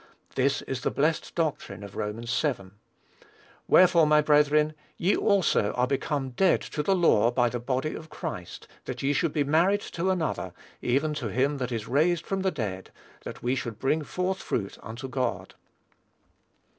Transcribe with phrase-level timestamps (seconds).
[0.33, 2.71] This is the blessed doctrine of Romans vii.
[3.67, 8.09] "Wherefore, my brethren, ye also are become dead to the law by the body of
[8.09, 12.41] Christ, that ye should be married to another, even to him that is raised from
[12.41, 12.91] the dead,
[13.25, 15.53] that we should bring forth fruit unto God."